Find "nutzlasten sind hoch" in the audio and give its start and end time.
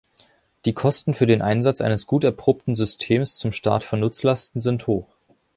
3.99-5.13